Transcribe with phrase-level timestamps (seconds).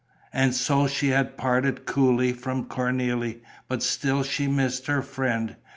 [0.33, 5.57] And so she had parted coolly from Cornélie; but still she missed her friend.